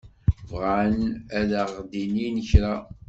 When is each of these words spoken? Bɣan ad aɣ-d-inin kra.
Bɣan 0.49 0.97
ad 1.39 1.51
aɣ-d-inin 1.61 2.37
kra. 2.49 2.75